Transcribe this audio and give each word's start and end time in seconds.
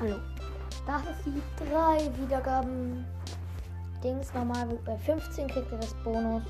Hallo. 0.00 0.14
Das 0.86 1.02
ist 1.02 1.26
die 1.26 1.42
3 1.72 2.08
Wiedergaben. 2.22 3.04
Dings 4.04 4.32
normal 4.32 4.78
bei 4.84 4.96
15 4.96 5.48
kriegt 5.48 5.72
ihr 5.72 5.78
das 5.78 5.92
Bonus. 6.04 6.44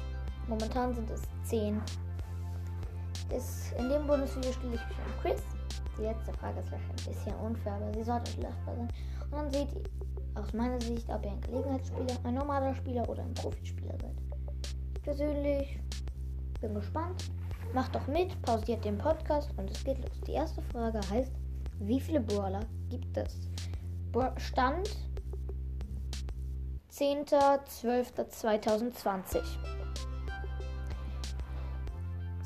Momentan 0.49 0.93
sind 0.93 1.09
es 1.09 1.23
10. 1.45 1.81
Das, 3.31 3.73
in 3.79 3.89
dem 3.89 4.07
Bonusvideo 4.07 4.53
spiele 4.53 4.75
ich 4.75 4.87
mich 4.87 4.99
ein 4.99 5.21
Quiz. 5.23 5.43
Die 5.97 6.03
letzte 6.03 6.35
Frage 6.35 6.61
ist 6.61 6.69
vielleicht 6.69 6.91
ein 6.91 7.15
bisschen 7.15 7.35
unfair, 7.37 7.73
aber 7.73 7.95
sie 7.95 8.03
sollte 8.03 8.31
euch 8.33 8.37
lachbar 8.37 8.77
sein. 8.77 8.89
Und 9.25 9.33
dann 9.33 9.51
seht 9.51 9.73
ihr 9.73 9.83
aus 10.39 10.53
meiner 10.53 10.81
Sicht, 10.83 11.09
ob 11.09 11.25
ihr 11.25 11.31
ein 11.31 11.41
Gelegenheitsspieler, 11.41 12.19
ein 12.25 12.35
normaler 12.35 12.75
Spieler 12.75 13.09
oder 13.09 13.23
ein 13.23 13.33
Profispieler 13.33 13.95
seid. 13.99 14.17
Ich 14.95 15.03
persönlich 15.03 15.81
bin 16.61 16.75
gespannt. 16.75 17.31
Macht 17.73 17.95
doch 17.95 18.07
mit, 18.09 18.41
pausiert 18.43 18.85
den 18.85 18.99
Podcast 18.99 19.51
und 19.57 19.71
es 19.71 19.83
geht 19.85 19.99
los. 20.01 20.21
Die 20.27 20.33
erste 20.33 20.61
Frage 20.61 21.01
heißt, 21.11 21.33
wie 21.81 22.01
viele 22.01 22.21
Brawler 22.21 22.61
gibt 22.89 23.17
es? 23.17 23.49
Stand 24.39 24.97
10.12.2020. 26.91 29.41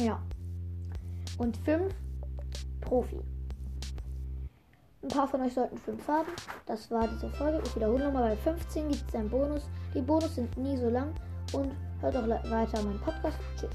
Ja, 0.00 0.20
und 1.38 1.56
5 1.56 1.94
Profi. 2.80 3.20
Ein 5.02 5.08
paar 5.08 5.28
von 5.28 5.40
euch 5.42 5.54
sollten 5.54 5.78
5 5.78 6.08
haben. 6.08 6.28
Das 6.66 6.90
war 6.90 7.06
diese 7.06 7.28
Folge. 7.30 7.62
Ich 7.64 7.76
wiederhole 7.76 8.04
nochmal, 8.04 8.30
bei 8.30 8.36
15 8.36 8.88
gibt 8.88 9.04
es 9.08 9.14
einen 9.14 9.30
Bonus. 9.30 9.68
Die 9.94 10.00
Bonus 10.00 10.34
sind 10.34 10.56
nie 10.56 10.76
so 10.76 10.88
lang. 10.88 11.14
Und 11.52 11.72
hört 12.00 12.16
auch 12.16 12.26
weiter 12.28 12.82
meinen 12.82 13.00
Podcast. 13.00 13.38
Tschüss. 13.56 13.70